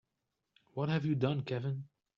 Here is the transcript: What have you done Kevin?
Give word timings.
What 0.73 0.89
have 0.89 1.05
you 1.05 1.13
done 1.13 1.43
Kevin? 1.43 1.83